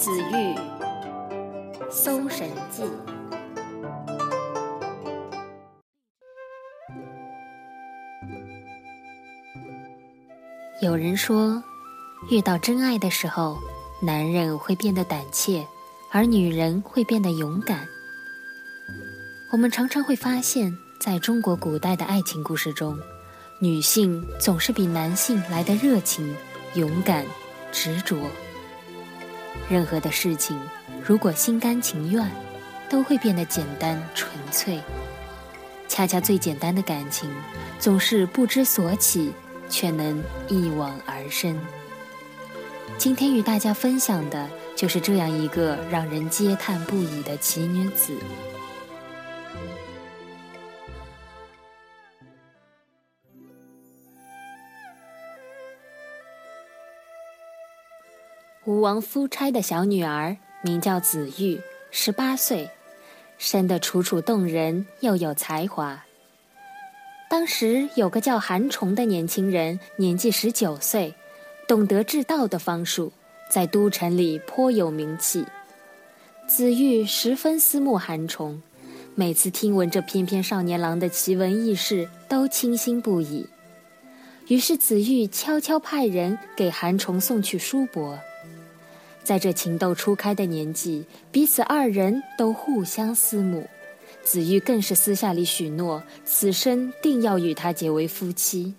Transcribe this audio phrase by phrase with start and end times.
[0.00, 0.24] 子玉
[1.90, 2.84] 《搜神记》。
[10.80, 11.62] 有人说，
[12.30, 13.58] 遇到真爱的时候，
[14.02, 15.66] 男人会变得胆怯，
[16.10, 17.86] 而女人会变得勇敢。
[19.52, 22.98] 我们常常会发现，在中国古代的爱情故事中，
[23.60, 26.34] 女性总是比男性来的热情、
[26.72, 27.26] 勇敢、
[27.70, 28.16] 执着。
[29.68, 30.58] 任何的事情，
[31.04, 32.30] 如果心甘情愿，
[32.88, 34.80] 都会变得简单纯粹。
[35.88, 37.28] 恰恰最简单的感情，
[37.78, 39.32] 总是不知所起，
[39.68, 41.58] 却能一往而深。
[42.96, 48.14] 今天与大家分享的就是这样一个让人嗟叹不已的奇女子。
[58.70, 62.70] 吴王夫差的小女儿名叫子玉，十八岁，
[63.36, 66.04] 生得楚楚动人，又有才华。
[67.28, 71.12] 当时有个叫韩崇的年轻人，年纪十九岁，
[71.66, 73.12] 懂得治道的方术，
[73.50, 75.44] 在都城里颇有名气。
[76.46, 78.62] 子玉十分思慕韩崇，
[79.16, 83.48] 每次听闻这翩翩少年郎的奇闻异事，都倾心不已。
[84.46, 88.16] 于是子玉悄悄派人给韩崇送去书帛。
[89.22, 93.68] 在这情窦初开的年纪，彼此二人都互相思慕。
[94.22, 98.74] 子玉更是私下里许诺，此生定要与他结为夫妻。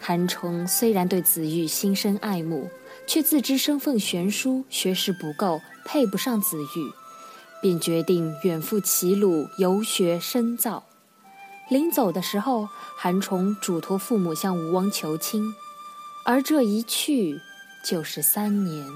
[0.00, 2.68] 韩崇虽然对子玉心生爱慕，
[3.06, 6.92] 却自知身份悬殊，学识不够，配不上子玉，
[7.60, 10.84] 便决定远赴齐鲁游学深造。
[11.68, 15.52] 临走的时候，韩崇嘱托父母向吴王求亲，
[16.24, 17.40] 而这一去。
[17.88, 18.86] 就是三年。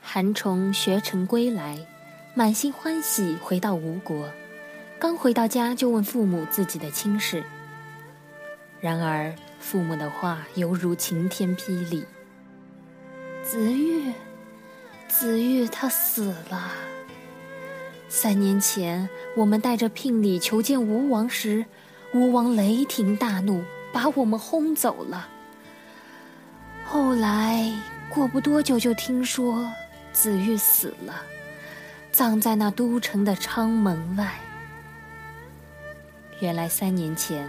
[0.00, 1.76] 韩崇学成归来，
[2.36, 4.30] 满心欢喜回到吴国。
[4.96, 7.42] 刚回到家，就问父母自己的亲事。
[8.80, 12.04] 然而父母的话犹如晴天霹雳
[13.42, 14.12] ：“子玉，
[15.08, 16.70] 子玉他死了。
[18.08, 21.66] 三年前我们带着聘礼求见吴王时，
[22.12, 25.28] 吴王雷霆大怒。”把我们轰走了。
[26.84, 27.72] 后来
[28.10, 29.70] 过不多久，就听说
[30.12, 31.22] 子玉死了，
[32.10, 34.34] 葬在那都城的昌门外。
[36.40, 37.48] 原来三年前，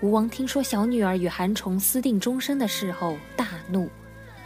[0.00, 3.88] 吴王听说小女儿与韩崇私定终身的事后，大怒，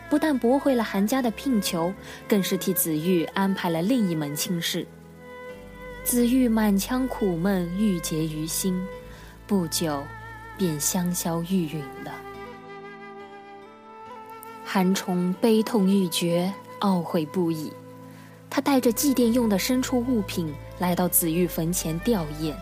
[0.09, 1.93] 不但驳回了韩家的聘求，
[2.28, 4.87] 更是替子玉安排了另一门亲事。
[6.05, 8.81] 子玉满腔苦闷郁结于心，
[9.49, 10.03] 不久。
[10.60, 12.12] 便香消玉殒了。
[14.62, 17.72] 韩冲悲痛欲绝，懊悔不已。
[18.50, 22.53] 他带着祭奠用的牲畜物品来到子玉坟前吊唁。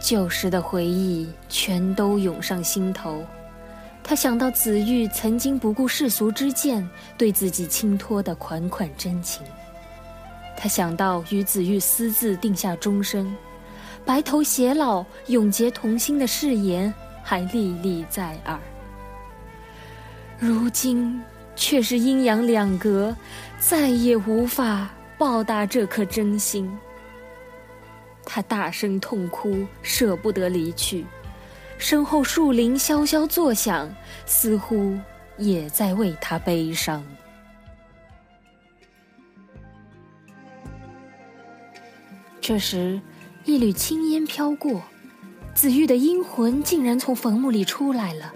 [0.00, 3.24] 旧时的回忆全都涌上心头。
[4.02, 9.46] 他想到子玉曾经不顾世俗之见，对自己倾托的款款真情。
[10.56, 13.32] 他想到与子玉私自定下终身。
[14.06, 16.94] 白头偕老、永结同心的誓言
[17.24, 18.56] 还历历在耳，
[20.38, 21.20] 如今
[21.56, 23.14] 却是阴阳两隔，
[23.58, 26.70] 再也无法报答这颗真心。
[28.24, 31.04] 他大声痛哭，舍不得离去，
[31.76, 33.92] 身后树林萧萧作响，
[34.24, 34.96] 似乎
[35.36, 37.04] 也在为他悲伤。
[42.40, 43.00] 这时。
[43.46, 44.82] 一缕青烟飘过，
[45.54, 48.32] 紫玉的阴魂竟然从坟墓里出来了。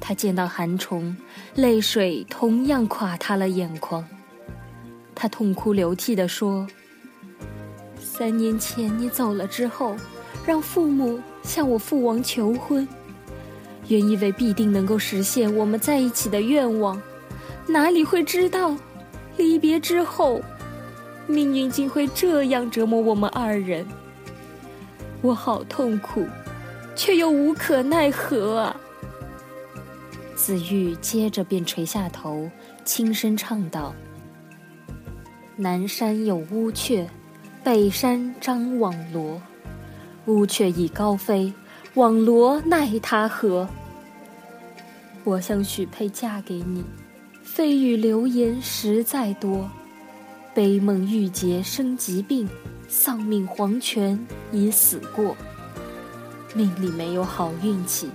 [0.00, 1.16] 他见到韩崇，
[1.56, 4.06] 泪水同样垮塌了眼眶。
[5.12, 6.64] 他痛哭流涕地说
[7.98, 9.96] ：“三年前你走了之后，
[10.46, 12.86] 让父母向我父王求婚，
[13.88, 17.02] 原以为必定能够实现我们在一起的愿望，
[17.66, 18.76] 哪里会知道，
[19.36, 20.40] 离别之后。”
[21.26, 23.86] 命运竟会这样折磨我们二人，
[25.22, 26.26] 我好痛苦，
[26.94, 28.76] 却又无可奈何啊！
[30.34, 32.50] 子玉接着便垂下头，
[32.84, 33.94] 轻声唱道
[35.56, 37.06] ：“南山有乌鹊，
[37.62, 39.40] 北山张网罗。
[40.26, 41.52] 乌鹊已高飞，
[41.94, 43.66] 网罗奈他何？
[45.22, 46.84] 我想许配嫁给你，
[47.46, 49.70] 蜚语流言实在多。”
[50.54, 52.48] 悲梦郁结生疾病，
[52.86, 55.36] 丧命黄泉已死过。
[56.54, 58.08] 命里没有好运气，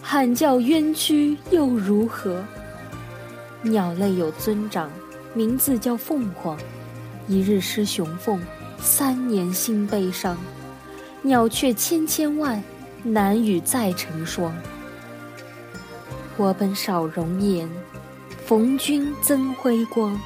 [0.00, 2.42] 喊叫冤屈又如何？
[3.60, 4.90] 鸟类有尊长，
[5.34, 6.56] 名字叫凤凰。
[7.28, 8.40] 一日失雄凤，
[8.78, 10.38] 三年心悲伤。
[11.20, 12.62] 鸟雀千千万，
[13.02, 14.54] 难与再成双。
[16.38, 17.68] 我本少容颜，
[18.46, 20.18] 逢君增辉光。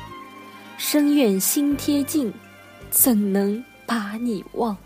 [0.79, 2.33] 深院心贴近，
[2.89, 4.77] 怎能把你忘？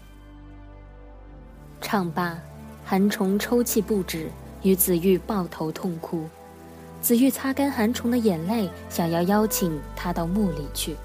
[1.83, 2.39] 唱罢，
[2.83, 4.31] 韩虫抽泣不止，
[4.63, 6.27] 与子玉抱头痛哭。
[7.03, 10.97] 子玉擦干韩虫的眼泪，想要邀请他到墓里去。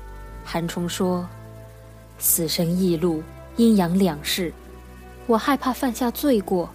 [0.45, 1.27] 韩虫说
[2.17, 3.21] ：“死生异路，
[3.57, 4.53] 阴阳两世，
[5.25, 6.69] 我害怕犯下罪过，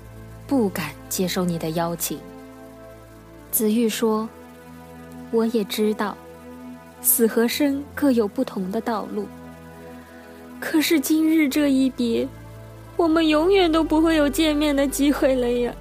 [0.46, 2.18] 不敢接受你的邀请。”
[3.50, 4.28] 子玉说
[5.32, 6.14] ：“我也知道，
[7.02, 9.26] 死和生各有不同的道路。
[10.58, 12.26] 可是今日这一别，
[12.96, 15.74] 我们永远都不会有见面的机会了呀。”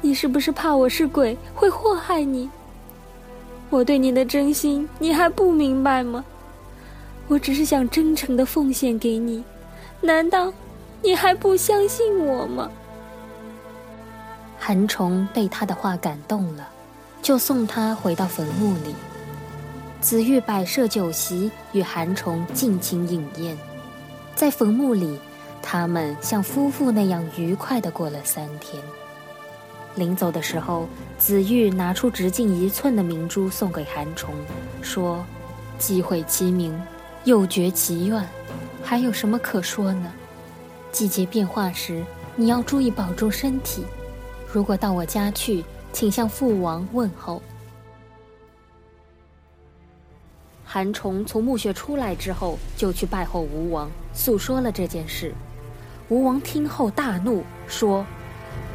[0.00, 2.48] 你是不是怕我是鬼会祸害你？
[3.68, 6.24] 我对你的真心你还不明白吗？
[7.26, 9.44] 我只是想真诚的奉献给你，
[10.00, 10.52] 难道
[11.02, 12.70] 你还不相信我吗？
[14.58, 16.68] 韩崇被他的话感动了，
[17.20, 18.94] 就送他回到坟墓里。
[20.00, 23.58] 紫玉摆设酒席，与韩虫尽情饮宴。
[24.36, 25.18] 在坟墓里，
[25.60, 28.80] 他们像夫妇那样愉快的过了三天。
[29.96, 34.32] 临走的时候，紫玉拿出直径一寸的明珠送给韩虫，
[34.80, 35.26] 说
[35.78, 36.80] ：“机会其名，
[37.24, 38.24] 又绝其愿，
[38.84, 40.12] 还有什么可说呢？
[40.92, 42.04] 季节变化时，
[42.36, 43.84] 你要注意保重身体。
[44.52, 47.42] 如果到我家去，请向父王问候。”
[50.70, 55.32] 韩虫从墓穴出来之后，就去拜候吴王，诉说了这件事。
[56.10, 58.04] 吴王听后大怒，说。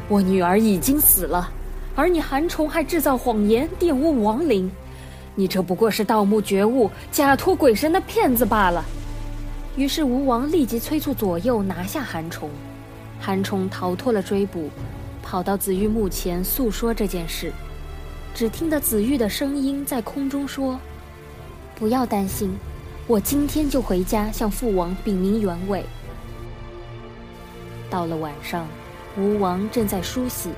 [0.08, 1.48] 我女儿已经死了，
[1.94, 4.68] 而你韩虫还制造谎言玷污亡灵，
[5.36, 8.84] 你这不过是盗墓掘物、假托鬼神的骗子罢了。
[9.76, 12.50] 于是吴王立即催促左右拿下韩虫，
[13.20, 14.68] 韩虫逃脱了追捕，
[15.22, 17.52] 跑到子玉墓前诉说这件事。
[18.34, 20.76] 只听得子玉的声音在空中说
[21.76, 22.56] ：“不要担心，
[23.06, 25.84] 我今天就回家向父王禀明原委。”
[27.90, 28.66] 到了晚上。
[29.16, 30.50] 吴王正在梳洗，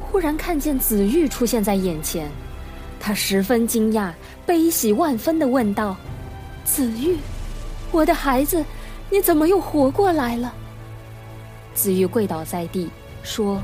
[0.00, 2.26] 忽然看见子玉出现在眼前，
[2.98, 4.10] 他十分惊讶，
[4.46, 5.94] 悲喜万分地问道
[6.64, 7.18] ：“子玉，
[7.90, 8.64] 我的孩子，
[9.10, 10.54] 你怎么又活过来了？”
[11.76, 12.88] 子玉跪倒在地，
[13.22, 13.62] 说：“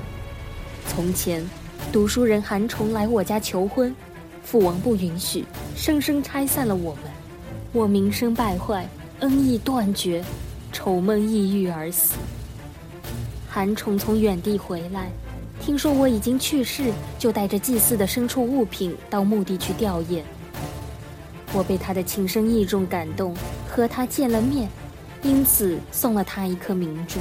[0.87, 1.43] 从前，
[1.91, 3.96] 读书人韩崇来我家求婚，
[4.43, 5.44] 父王不允许，
[5.76, 7.05] 生生拆散了我们，
[7.73, 8.88] 我名声败坏，
[9.20, 10.25] 恩义断绝，
[10.73, 12.14] 愁闷抑郁而死。”
[13.50, 15.11] 韩宠从远地回来，
[15.61, 20.23] 听说我已经去世，就带着祭祀的牲畜物品到墓地去吊唁。
[21.52, 23.34] 我被他的情深意重感动，
[23.69, 24.69] 和他见了面，
[25.23, 27.19] 因此送了他一颗明珠。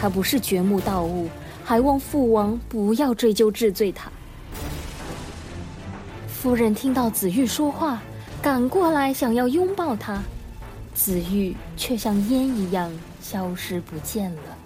[0.00, 1.28] 他不是掘墓盗物，
[1.64, 4.10] 还望父王不要追究治罪他。
[6.48, 8.00] 夫人听到紫玉说话，
[8.40, 10.22] 赶过来想要拥抱他，
[10.94, 12.90] 紫玉却像烟一样
[13.20, 14.56] 消失不见了。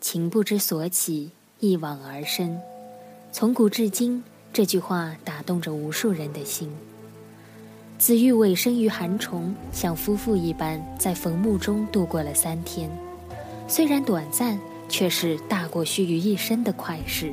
[0.00, 2.58] 情不知所起，一往而深。
[3.30, 6.74] 从古至今，这句话打动着无数人的心。
[7.98, 12.90] 子玉委身于寒虫，像夫妇一般在坟墓中度过了三天，
[13.68, 17.32] 虽然短暂，却是大过须臾一生的快事。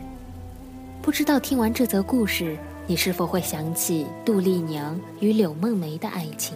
[1.02, 6.56] 不知道听完这则故事，你是否会想起杜丽娘与柳梦梅的爱情？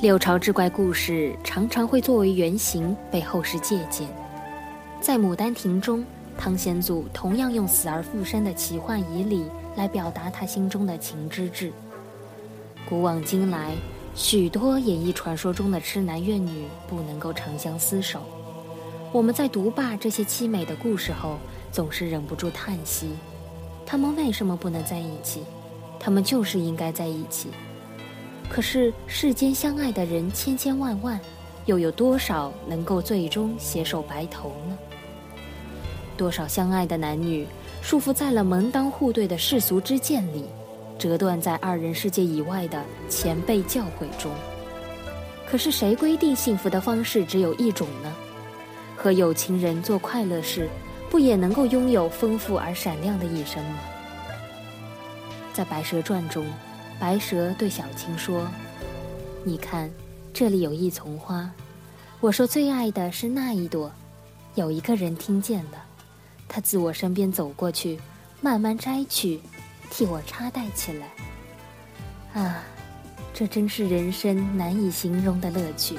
[0.00, 4.06] 六朝志怪故事常常会作为原型被后世借鉴。
[5.00, 6.04] 在《牡丹亭》中，
[6.36, 9.44] 汤显祖同样用死而复生的奇幻仪礼
[9.76, 11.72] 来表达他心中的情之志。
[12.88, 13.72] 古往今来，
[14.14, 18.20] 许多演绎传说中的痴男怨女不能够长相厮守。
[19.14, 21.38] 我们在读罢这些凄美的故事后，
[21.70, 23.10] 总是忍不住叹息：
[23.86, 25.44] 他们为什么不能在一起？
[26.00, 27.50] 他们就是应该在一起。
[28.50, 31.20] 可是世间相爱的人千千万万，
[31.64, 34.76] 又有多少能够最终携手白头呢？
[36.16, 37.46] 多少相爱的男女，
[37.82, 40.46] 束缚在了门当户对的世俗之见里，
[40.98, 44.32] 折断在二人世界以外的前辈教诲中。
[45.48, 48.12] 可是谁规定幸福的方式只有一种呢？
[49.04, 50.66] 和有情人做快乐事，
[51.10, 53.78] 不也能够拥有丰富而闪亮的一生吗？
[55.52, 56.46] 在《白蛇传》中，
[56.98, 58.48] 白蛇对小青说
[59.44, 59.90] ：“你看，
[60.32, 61.50] 这里有一丛花，
[62.18, 63.92] 我说最爱的是那一朵。
[64.54, 65.84] 有一个人听见了，
[66.48, 68.00] 他自我身边走过去，
[68.40, 69.38] 慢慢摘去，
[69.90, 72.42] 替我插戴起来。
[72.42, 72.62] 啊，
[73.34, 75.98] 这真是人生难以形容的乐趣。